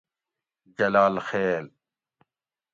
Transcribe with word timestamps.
جلال 0.77 1.15
خیل 1.27 1.65